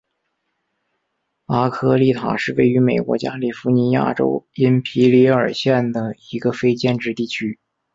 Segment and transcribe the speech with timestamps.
[1.45, 7.59] 阿科利塔是位于美国加利福尼亚州因皮里尔县的一个非建制地区。